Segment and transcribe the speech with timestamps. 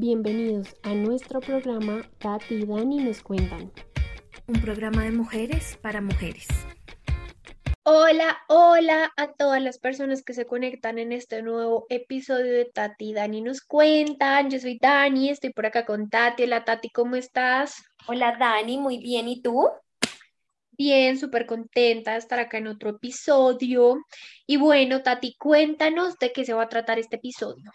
[0.00, 3.72] Bienvenidos a nuestro programa Tati y Dani nos cuentan.
[4.46, 6.46] Un programa de mujeres para mujeres.
[7.82, 13.10] Hola, hola a todas las personas que se conectan en este nuevo episodio de Tati
[13.10, 14.50] y Dani nos cuentan.
[14.50, 16.44] Yo soy Dani, estoy por acá con Tati.
[16.44, 17.82] Hola Tati, ¿cómo estás?
[18.06, 19.26] Hola Dani, muy bien.
[19.26, 19.68] ¿Y tú?
[20.70, 23.96] Bien, súper contenta de estar acá en otro episodio.
[24.46, 27.72] Y bueno, Tati, cuéntanos de qué se va a tratar este episodio.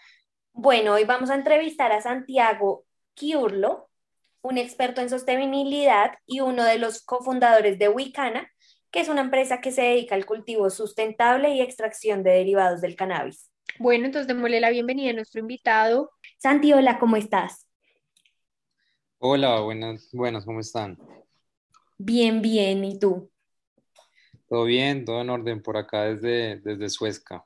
[0.56, 2.84] Bueno, hoy vamos a entrevistar a Santiago
[3.14, 3.90] Kiurlo,
[4.40, 8.48] un experto en sostenibilidad y uno de los cofundadores de Wicana,
[8.92, 12.94] que es una empresa que se dedica al cultivo sustentable y extracción de derivados del
[12.94, 13.50] cannabis.
[13.80, 16.12] Bueno, entonces démosle la bienvenida a nuestro invitado.
[16.38, 17.66] Santi, hola, ¿cómo estás?
[19.18, 20.96] Hola, buenas, buenas, ¿cómo están?
[21.98, 23.28] Bien, bien, ¿y tú?
[24.48, 27.44] Todo bien, todo en orden por acá desde, desde Suezca.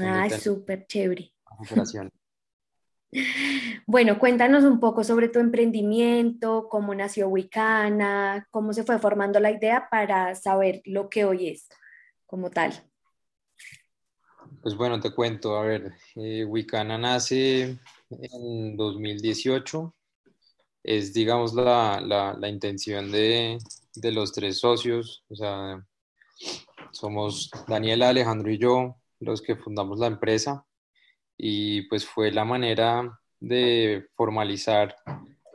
[0.00, 1.34] Ah, súper chévere.
[1.58, 2.10] Operación.
[3.86, 9.50] Bueno, cuéntanos un poco sobre tu emprendimiento, cómo nació Wicana, cómo se fue formando la
[9.50, 11.68] idea para saber lo que hoy es
[12.26, 12.72] como tal.
[14.62, 17.78] Pues bueno, te cuento, a ver, eh, Wicana nace
[18.10, 19.94] en 2018,
[20.84, 23.58] es digamos la, la, intención de,
[23.94, 25.84] de, los tres socios, o sea,
[26.92, 30.64] somos Daniela, Alejandro y yo los que fundamos la empresa
[31.44, 34.94] y pues fue la manera de formalizar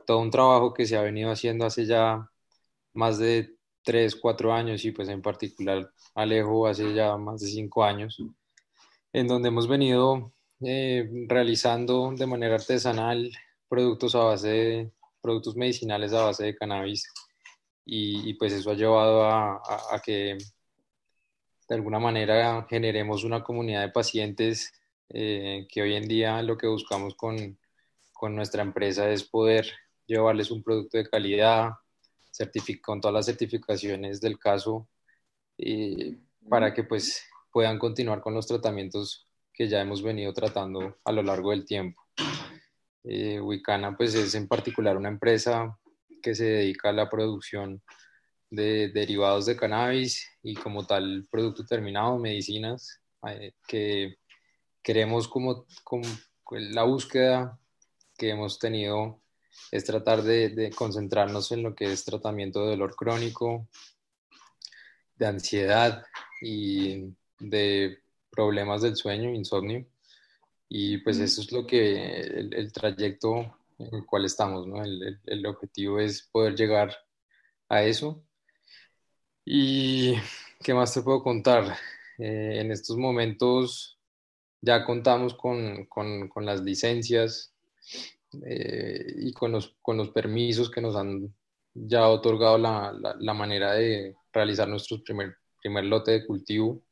[0.06, 2.30] todo un trabajo que se ha venido haciendo hace ya
[2.94, 7.86] más de tres, cuatro años y pues en particular Alejo hace ya más de cinco
[7.86, 8.22] años,
[9.14, 13.32] en donde hemos venido eh, realizando de manera artesanal
[13.70, 17.10] productos a base de productos medicinales a base de cannabis
[17.86, 20.38] y, pues eso ha llevado a que
[21.70, 24.74] de alguna manera generemos una comunidad de pacientes
[25.10, 27.60] eh, que hoy en día lo que buscamos con,
[28.14, 29.72] con, nuestra empresa es poder
[30.06, 31.72] llevarles un producto de calidad,
[32.82, 34.88] con todas las certificaciones del caso,
[36.48, 39.28] para que pues puedan continuar con los tratamientos
[39.58, 42.00] que ya hemos venido tratando a lo largo del tiempo.
[43.04, 45.78] Eh, Wicana pues es en particular una empresa
[46.22, 47.82] que se dedica a la producción
[48.50, 54.18] de derivados de cannabis y como tal producto terminado, medicinas, eh, que
[54.88, 56.06] queremos como, como,
[56.50, 57.60] la búsqueda
[58.18, 59.20] que hemos tenido
[59.70, 63.68] es tratar de, de, concentrarnos en lo que es tratamiento de dolor crónico,
[65.18, 66.06] de ansiedad
[66.42, 68.00] y de
[68.30, 69.86] problemas del sueño, insomnio.
[70.70, 74.82] Y pues eso es lo que el, el trayecto en el cual estamos, ¿no?
[74.82, 76.96] El, el, el, objetivo es poder llegar
[77.68, 78.24] a eso.
[79.44, 80.16] ¿Y
[80.64, 81.78] qué más te puedo contar?
[82.20, 83.97] Eh, en estos momentos
[84.68, 87.54] ya contamos con, con, con las licencias
[88.46, 91.34] eh, y con los, con los permisos que nos han
[91.74, 96.84] ya otorgado la, la, manera de realizar nuestro primer, primer lote de cultivo.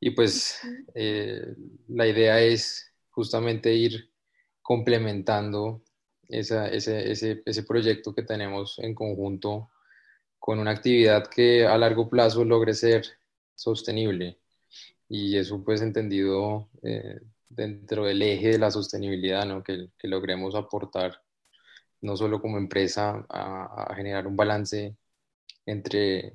[0.00, 0.58] Y pues
[0.96, 1.54] eh,
[1.88, 4.10] la idea es justamente ir
[4.60, 5.80] complementando
[6.28, 9.70] esa, ese, ese, ese proyecto que tenemos en conjunto
[10.40, 13.04] con una actividad que a largo plazo logre ser
[13.54, 14.40] sostenible
[15.08, 19.62] y eso pues entendido eh, dentro del eje de la sostenibilidad, ¿no?
[19.62, 21.22] que, logremos aportar
[22.00, 24.96] no solo como empresa a, generar un balance
[25.66, 26.34] entre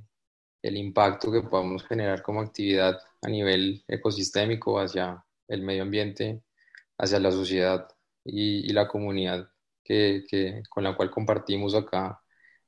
[0.63, 6.43] el impacto que podamos generar como actividad a nivel ecosistémico hacia el medio ambiente,
[6.97, 7.87] hacia la sociedad
[8.25, 9.49] y, la comunidad
[9.83, 12.21] que, con la cual compartimos acá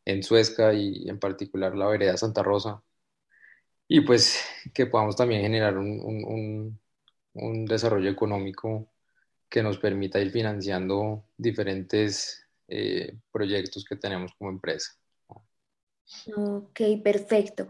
[0.06, 2.84] en Suezca y en particular la vereda Santa Rosa,
[3.94, 4.42] y pues
[4.74, 6.80] que podamos también generar un, un,
[7.34, 8.90] un, desarrollo económico
[9.50, 14.94] que nos permita ir financiando diferentes eh, proyectos que tenemos como empresa.
[16.34, 17.68] Ok, perfecto.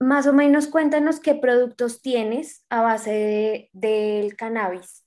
[0.00, 5.04] Más o menos cuéntanos qué productos tienes a base del cannabis.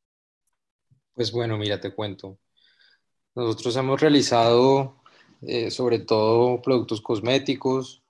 [1.16, 2.38] Pues bueno, mira, te cuento.
[3.34, 5.02] Nosotros hemos realizado
[5.42, 8.01] eh, sobre todo productos cosméticos,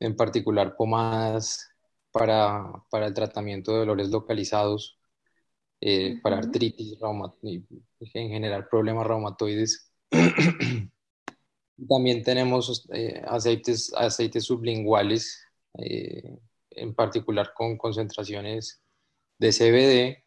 [0.00, 1.68] en particular pomadas
[2.10, 4.98] para, para el tratamiento de dolores localizados,
[5.80, 6.98] eh, para artritis,
[7.42, 7.64] y
[8.14, 9.92] en general problemas reumatoides.
[11.88, 15.40] También tenemos eh, aceites, aceites sublinguales,
[15.78, 16.38] eh,
[16.70, 18.82] en particular con concentraciones
[19.38, 20.24] de CBD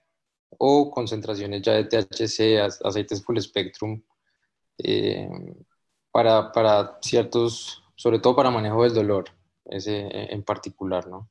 [0.58, 4.02] o concentraciones ya de THC, aceites full spectrum,
[6.12, 9.26] para, para ciertos, sobre todo para manejo del dolor
[9.66, 11.30] ese en particular, ¿no?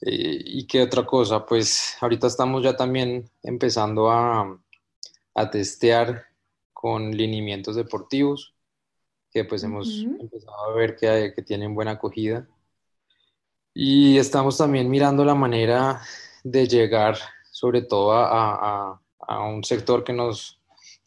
[0.00, 1.44] Eh, ¿Y qué otra cosa?
[1.44, 4.58] Pues ahorita estamos ya también empezando a,
[5.34, 6.24] a testear
[6.72, 8.54] con lineamientos deportivos,
[9.30, 12.48] que pues hemos empezado a ver que, que tienen buena acogida.
[13.74, 16.00] Y estamos también mirando la manera
[16.44, 17.18] de llegar
[17.50, 20.58] sobre todo a, a, a, un sector que nos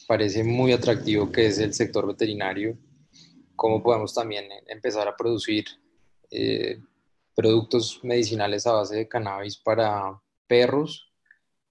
[0.07, 2.77] parece muy atractivo, que es el sector veterinario,
[3.57, 5.65] cómo podemos también empezar a producir
[6.31, 6.79] eh,
[7.35, 11.11] productos medicinales a base de cannabis para perros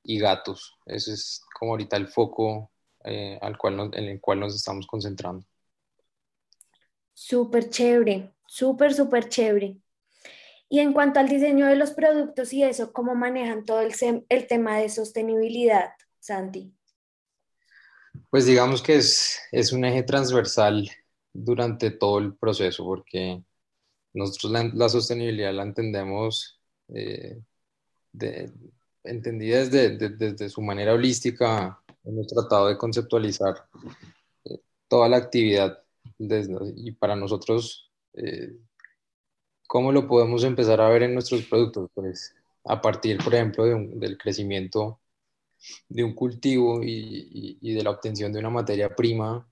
[0.03, 0.77] y gatos.
[0.85, 2.71] Ese es como ahorita el foco
[3.05, 5.47] eh, al cual en el cual nos estamos concentrando.
[7.15, 9.79] Súper chévere, súper, súper chévere.
[10.69, 13.95] Y en cuanto al diseño de los productos y eso, ¿cómo manejan todo el,
[14.29, 16.75] el tema de sostenibilidad, Santi?
[18.31, 20.91] Pues digamos que es, es un eje transversal
[21.45, 23.43] durante todo el proceso, porque
[24.15, 27.41] nosotros la, sostenibilidad la entendemos eh,
[29.05, 31.81] entendida desde, desde, su manera holística.
[32.05, 33.67] Hemos tratado de conceptualizar
[34.45, 35.83] eh, toda la actividad
[36.19, 38.57] y para nosotros eh,
[39.67, 41.91] ¿Cómo lo podemos empezar a ver en nuestros productos?
[41.95, 42.35] Pues
[42.65, 45.01] a partir, por ejemplo, del crecimiento
[45.89, 49.49] de un cultivo y, y, de la obtención de una materia prima,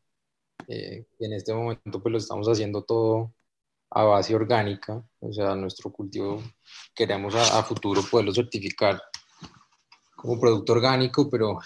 [0.69, 3.35] eh, en este momento pues lo estamos haciendo todo
[3.91, 6.43] a base orgánica, o sea, nuestro cultivo
[6.95, 9.01] queremos a, a futuro poderlo certificar
[10.17, 11.59] como producto orgánico, pero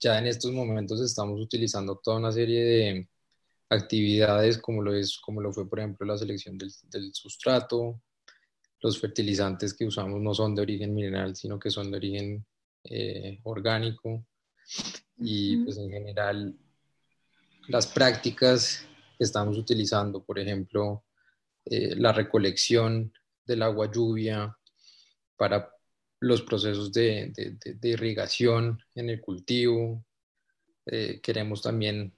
[0.00, 3.08] ya en estos momentos estamos utilizando toda una serie de
[3.70, 8.00] actividades como lo, es, como lo fue, por ejemplo, la selección del, del sustrato.
[8.80, 12.46] Los fertilizantes que usamos no son de origen mineral, sino que son de origen
[12.84, 14.24] eh, orgánico.
[15.16, 16.54] Y pues en general,
[17.68, 21.04] las prácticas que estamos utilizando, por ejemplo,
[21.64, 23.12] eh, la recolección
[23.44, 24.56] del agua lluvia
[25.36, 25.70] para
[26.20, 30.04] los procesos de, de, de, irrigación en el cultivo.
[30.86, 32.14] Eh, queremos también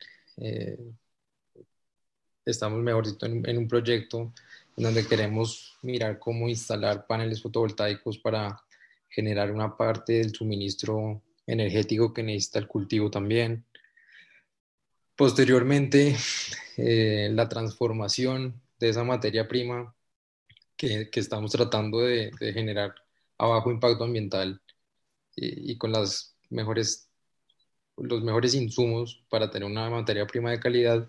[2.45, 4.33] estamos, mejor en, en un proyecto
[4.77, 8.63] en donde queremos mirar cómo instalar paneles fotovoltaicos para
[9.09, 13.65] generar una parte del suministro energético que necesita el cultivo también.
[15.17, 16.15] Posteriormente,
[16.77, 19.95] eh, la transformación de esa materia prima
[20.77, 22.95] que, estamos tratando de, generar
[23.39, 24.61] a bajo impacto ambiental
[25.35, 27.11] y, con las mejores,
[27.97, 31.09] los mejores insumos para tener una materia prima de calidad,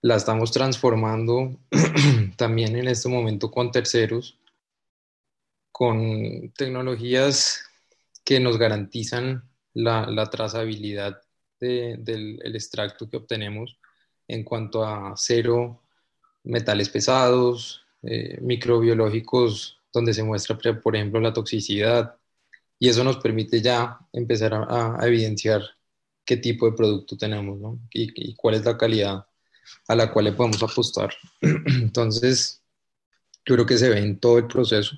[0.00, 1.56] la estamos transformando
[2.36, 4.38] también en este momento con terceros,
[5.70, 7.64] con tecnologías
[8.24, 11.22] que nos garantizan la trazabilidad
[11.68, 13.78] de, del extracto que obtenemos
[14.26, 15.80] en cuanto a cero
[16.44, 22.16] metales pesados, eh, microbiológicos, donde se muestra, por ejemplo, la toxicidad,
[22.78, 25.62] y eso nos permite ya empezar a, a evidenciar
[26.24, 27.78] qué tipo de producto tenemos ¿no?
[27.92, 29.26] y, y cuál es la calidad
[29.88, 31.10] a la cual le podemos apostar.
[31.40, 32.60] Entonces,
[33.44, 34.96] yo creo que se ve en todo el proceso.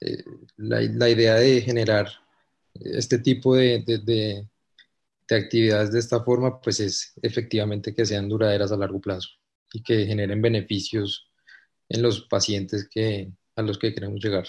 [0.00, 0.24] Eh,
[0.56, 2.08] la, la, idea de generar
[2.74, 4.48] este tipo de, de, de,
[5.28, 9.28] de, actividades de esta forma, pues es efectivamente que sean duraderas a largo plazo
[9.72, 11.30] y que generen beneficios
[11.88, 14.46] en los pacientes que, a los que queremos llegar.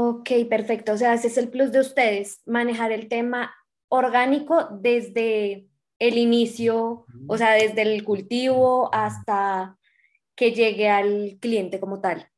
[0.00, 0.92] Ok, perfecto.
[0.92, 3.52] O sea, ese es el plus de ustedes, manejar el tema
[3.88, 5.66] orgánico desde
[5.98, 9.76] el inicio, o sea, desde el cultivo hasta
[10.36, 12.28] que llegue al cliente como tal.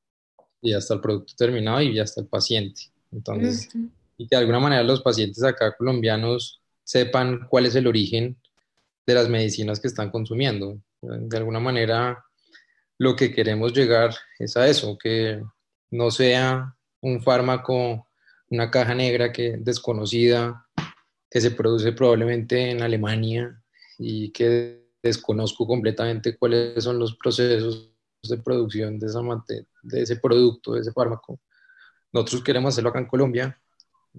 [0.62, 2.82] Y hasta el producto terminado y hasta el paciente.
[3.12, 3.68] Entonces,
[4.16, 6.59] y que de alguna manera los pacientes acá colombianos
[6.90, 8.36] sepan cuál es el origen
[9.06, 10.80] de las medicinas que están consumiendo.
[11.00, 12.24] De alguna manera,
[12.98, 15.40] lo que queremos llegar es a eso, que
[15.92, 18.08] no sea un fármaco,
[18.48, 20.66] una caja negra que desconocida,
[21.30, 23.62] que se produce probablemente en Alemania
[23.96, 27.92] y que desconozco completamente cuáles son los procesos
[28.28, 29.20] de producción de, esa
[29.82, 31.38] de ese producto, de ese fármaco.
[32.12, 33.60] Nosotros queremos hacerlo acá en Colombia,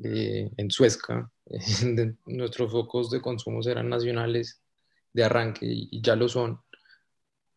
[0.01, 1.30] eh, en Suezca.
[2.25, 4.62] nuestros focos de consumo serán nacionales
[5.13, 6.60] de arranque y, ya lo son,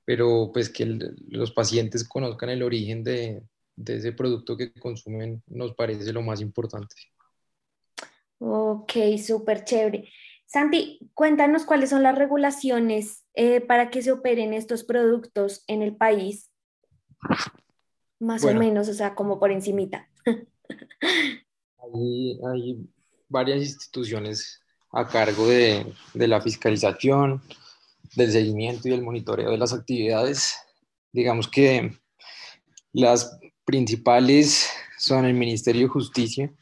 [0.05, 0.99] pero pues que
[1.29, 3.43] los pacientes conozcan el origen de,
[3.77, 6.97] de ese producto que consumen nos parece lo más importante.
[8.39, 8.93] Ok,
[9.25, 10.09] súper chévere.
[10.47, 15.97] Santi, cuéntanos cuáles son las regulaciones eh, para que se operen estos productos en el
[15.97, 16.51] país.
[18.21, 20.09] Más bueno, o menos, o sea, como por encimita.
[21.95, 22.89] hay, hay,
[23.35, 24.63] varias instituciones
[24.93, 27.43] a cargo de, la fiscalización,
[28.15, 30.55] del seguimiento y el monitoreo de las actividades.
[31.13, 31.99] Digamos que
[32.93, 36.55] las principales son el Ministerio de Justicia,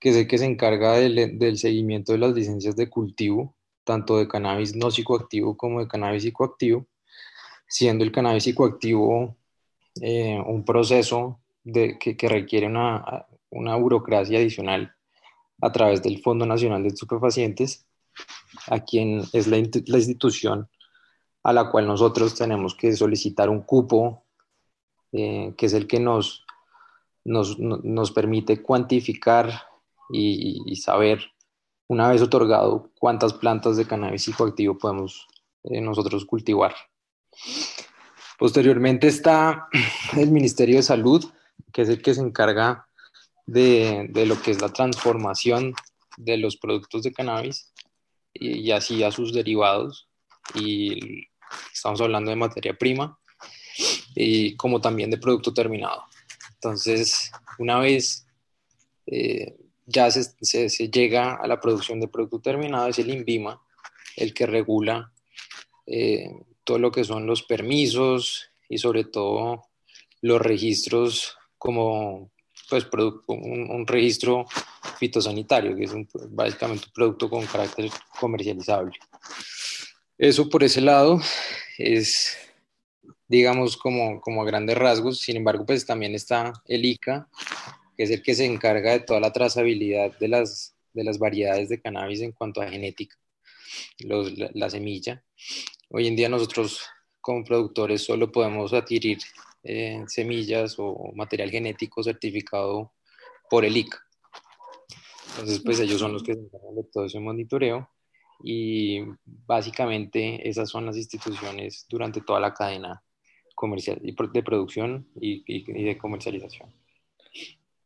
[0.00, 4.26] que es el que se encarga del, seguimiento de las licencias de cultivo, tanto de
[4.26, 6.88] cannabis no psicoactivo como de cannabis psicoactivo,
[7.68, 9.36] siendo el cannabis psicoactivo
[10.00, 14.92] eh, un proceso que, que, requiere una, una, burocracia adicional
[15.60, 17.86] a través del Fondo Nacional de Estupefacientes,
[18.68, 20.68] a quien es la, institución
[21.42, 24.24] a la cual nosotros tenemos que solicitar un cupo,
[25.12, 26.44] eh, que es el que nos,
[27.24, 29.62] nos, nos permite cuantificar
[30.12, 31.20] y, y, saber,
[31.88, 35.26] una vez otorgado, cuántas plantas de cannabis psicoactivo podemos
[35.64, 36.74] eh, nosotros cultivar.
[38.38, 39.68] Posteriormente está
[40.16, 41.24] el Ministerio de Salud,
[41.72, 42.88] que es el que se encarga
[43.50, 45.74] de, de lo que es la transformación
[46.16, 47.72] de los productos de cannabis
[48.32, 50.08] y, así a sus derivados
[50.54, 51.26] y
[51.72, 53.18] estamos hablando de materia prima
[54.14, 56.04] y como también de producto terminado.
[56.54, 58.24] Entonces, una vez
[59.06, 63.60] eh, ya se, se, se, llega a la producción de producto terminado, es el INVIMA
[64.16, 65.12] el que regula
[65.86, 66.30] eh,
[66.62, 69.64] todo lo que son los permisos y sobre todo
[70.20, 72.30] los registros como
[72.70, 72.86] pues,
[73.26, 74.46] un, un registro
[74.98, 78.92] fitosanitario, que es un, básicamente un producto con carácter comercializable.
[80.16, 81.20] Eso por ese lado
[81.78, 82.36] es,
[83.26, 85.20] digamos, como, como a grandes rasgos.
[85.20, 87.28] Sin embargo, pues también está el ICA,
[87.96, 91.68] que es el que se encarga de toda la trazabilidad de las, de las variedades
[91.68, 93.16] de cannabis en cuanto a genética,
[94.00, 95.24] los, la, la, semilla.
[95.88, 96.82] Hoy en día nosotros
[97.20, 99.18] como productores solo podemos adquirir
[99.62, 102.92] eh, semillas o material genético certificado
[103.48, 103.98] por el ICA.
[105.30, 107.88] Entonces, pues ellos son los que se encargan de todo ese monitoreo
[108.42, 113.02] y básicamente esas son las instituciones durante toda la cadena
[113.54, 116.74] comercial de producción y, y, y de comercialización.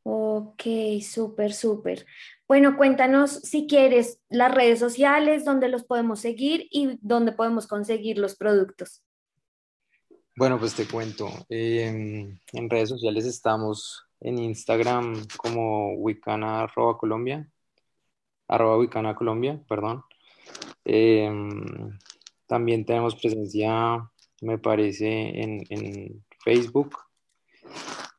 [0.05, 0.63] Ok,
[1.01, 2.07] súper, súper.
[2.47, 8.19] Bueno, cuéntanos si quieres las redes sociales, donde los podemos seguir y dónde podemos conseguir
[8.19, 9.03] los productos.
[10.37, 11.31] Bueno, pues te cuento.
[11.49, 11.87] Eh,
[12.53, 17.49] en redes sociales estamos en Instagram como wicana arroba Colombia,
[18.49, 20.03] arroba wicana Colombia, perdón.
[20.85, 21.31] Eh,
[22.47, 24.11] también tenemos presencia,
[24.41, 26.99] me parece, en, en, Facebook.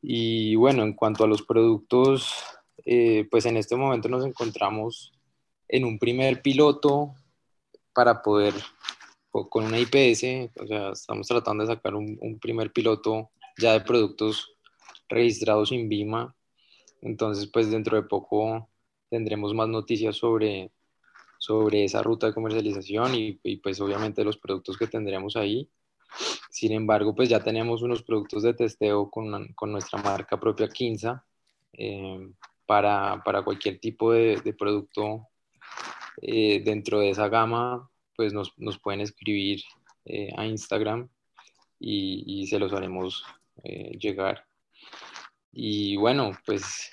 [0.00, 2.32] Y bueno, en cuanto a los productos,
[2.86, 5.12] eh, pues en este momento nos encontramos
[5.68, 7.14] en un primer piloto
[7.92, 8.54] para poder,
[9.48, 14.56] con una IPS, o sea, estamos tratando de sacar un, primer piloto ya de productos
[15.08, 16.34] registrados en Vima.
[17.02, 18.68] Entonces, pues dentro de poco
[19.10, 20.72] tendremos más noticias sobre
[21.38, 25.70] sobre esa ruta de comercialización y, pues obviamente los productos que tendremos ahí.
[26.50, 31.24] Sin embargo, pues ya tenemos unos productos de testeo con, con nuestra marca propia Quinza
[31.74, 32.30] eh,
[32.64, 35.28] para, para, cualquier tipo de, de producto
[36.22, 39.62] eh, dentro de esa gama, pues nos, nos pueden escribir
[40.04, 41.08] eh, a Instagram
[41.78, 43.24] y, y, se los haremos
[43.64, 44.46] eh, llegar.
[45.52, 46.90] Y bueno, pues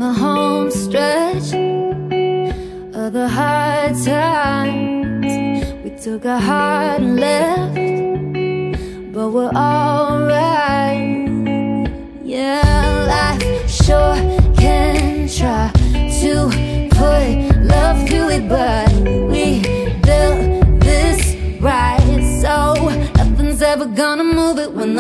[0.06, 1.54] The home stretch
[2.94, 5.74] of the hard times.
[5.84, 7.74] We took a hard left,
[9.12, 10.15] but we're alright.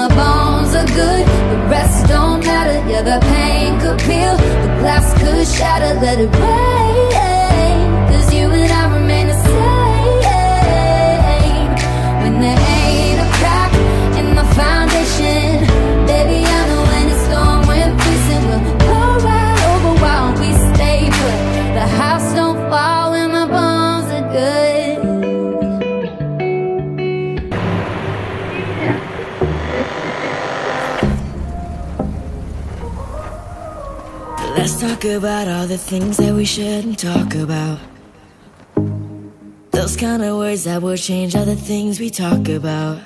[0.08, 1.26] The bones are good.
[1.52, 2.78] The rest don't matter.
[2.90, 6.00] Yeah, the pain could peel, the glass could shatter.
[6.00, 7.15] Let it rain,
[34.66, 37.78] Let's talk about all the things that we shouldn't talk about.
[39.70, 42.98] Those kind of words that will change all the things we talk about.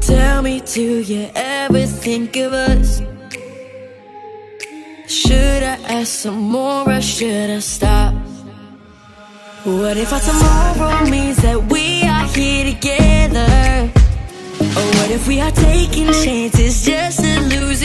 [0.00, 3.02] Tell me, do you ever think of us?
[5.06, 8.14] Should I ask some more or should I stop?
[9.64, 13.92] What if our tomorrow means that we are here together?
[14.78, 17.83] Or what if we are taking chances just to lose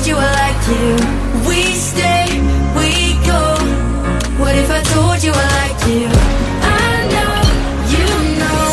[0.00, 1.48] told you I like you?
[1.48, 2.24] We stay,
[2.74, 3.42] we go.
[4.40, 6.08] What if I told you I like you?
[6.62, 7.36] I know,
[7.94, 8.06] you
[8.40, 8.64] know.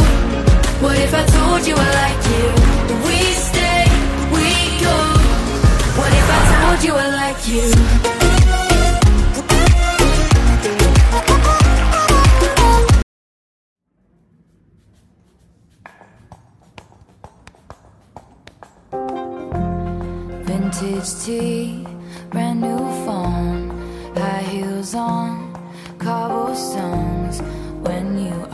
[0.80, 2.48] What if I told you I like you?
[3.08, 3.84] We stay,
[4.32, 4.98] we go.
[6.00, 8.17] What if I told you I like you?
[20.98, 21.86] Vintage tea,
[22.32, 23.70] brand new phone,
[24.16, 25.54] high heels on,
[26.00, 27.40] cobblestones.
[27.86, 28.48] When you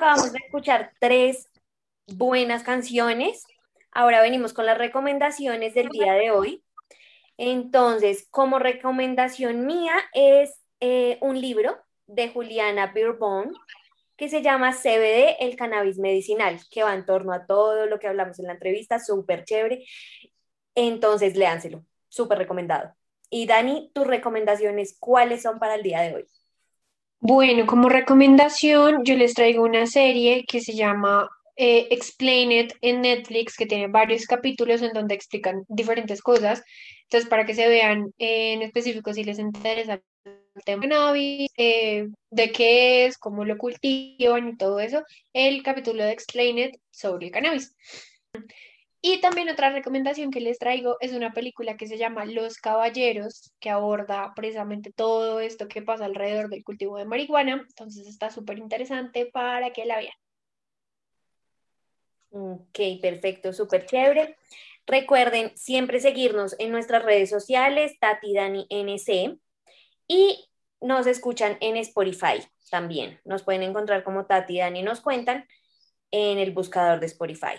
[0.00, 1.50] acabamos de escuchar tres
[2.06, 3.44] buenas canciones.
[3.92, 6.64] Ahora venimos con las recomendaciones del día de hoy.
[7.36, 13.52] Entonces, como recomendación mía es eh, un libro de Juliana Birbon
[14.16, 18.08] que se llama CBD, el cannabis medicinal, que va en torno a todo lo que
[18.08, 19.84] hablamos en la entrevista, súper chévere.
[20.74, 22.94] Entonces, léanselo, súper recomendado.
[23.28, 26.26] Y Dani, tus recomendaciones, ¿cuáles son para el día de hoy?
[27.22, 33.02] Bueno, como recomendación, yo les traigo una serie que se llama eh, Explain It en
[33.02, 36.62] Netflix, que tiene varios capítulos en donde explican diferentes cosas.
[37.02, 42.52] Entonces, para que se vean en específico si les interesa el tema cannabis, eh, de
[42.52, 45.02] qué es, cómo lo cultivan y todo eso,
[45.34, 47.76] el capítulo de Explain It sobre el cannabis.
[49.02, 53.52] Y también otra recomendación que les traigo es una película que se llama Los Caballeros,
[53.58, 57.64] que aborda precisamente todo esto que pasa alrededor del cultivo de marihuana.
[57.66, 60.12] Entonces está súper interesante para que la vean.
[62.30, 64.36] Ok, perfecto, súper chévere.
[64.86, 69.38] Recuerden siempre seguirnos en nuestras redes sociales, Tati Dani NC,
[70.08, 73.20] y nos escuchan en Spotify también.
[73.24, 75.46] Nos pueden encontrar como Tati Dani nos cuentan
[76.10, 77.56] en el buscador de Spotify.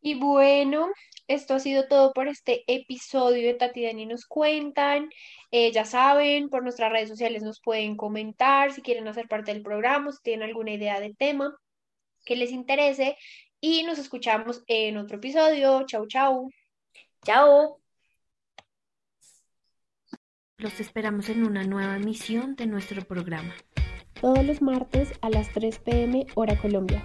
[0.00, 0.88] Y bueno,
[1.26, 5.10] esto ha sido todo por este episodio de Tati y Dani nos cuentan.
[5.50, 9.62] Eh, ya saben, por nuestras redes sociales nos pueden comentar si quieren hacer parte del
[9.62, 11.54] programa, si tienen alguna idea de tema
[12.24, 13.16] que les interese.
[13.60, 15.84] Y nos escuchamos en otro episodio.
[15.86, 16.50] Chau, chau.
[17.24, 17.80] Chao.
[20.58, 23.54] Los esperamos en una nueva emisión de nuestro programa.
[24.20, 27.04] Todos los martes a las 3 pm hora Colombia.